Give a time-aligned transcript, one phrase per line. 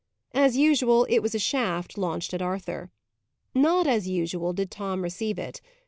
[0.33, 2.89] As usual, it was a shaft launched at Arthur.
[3.53, 5.61] Not as usual did Tom receive it.